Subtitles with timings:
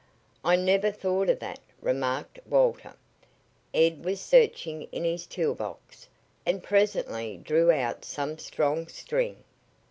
[0.43, 2.95] "I never thought of that," remarked Walter.
[3.71, 6.09] Ed was searching in his tool box,
[6.43, 9.43] and presently drew out some strong string.